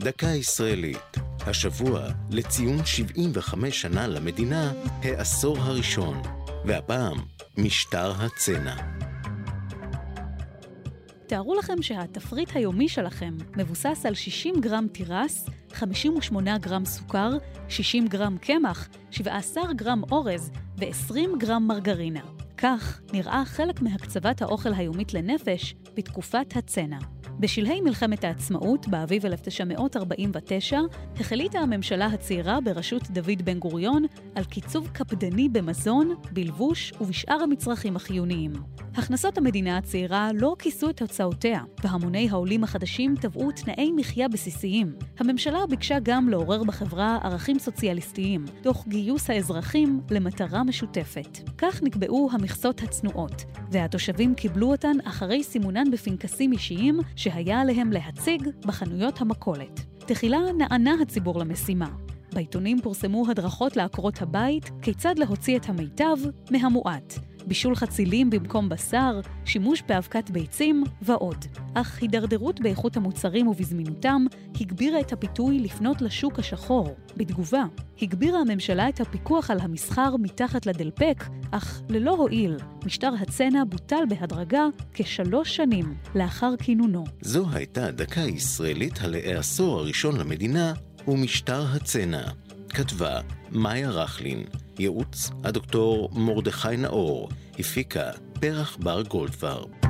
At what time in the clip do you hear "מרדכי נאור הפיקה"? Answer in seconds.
96.12-98.10